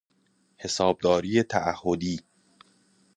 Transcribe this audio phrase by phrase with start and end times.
[0.57, 2.19] حسابداری تعهدی